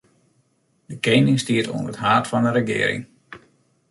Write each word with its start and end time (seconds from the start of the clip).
De 0.89 0.97
kening 1.05 1.37
stiet 1.41 1.67
oan 1.75 1.89
it 1.91 2.01
haad 2.03 2.25
fan 2.29 2.45
'e 2.47 2.51
regearing. 2.59 3.03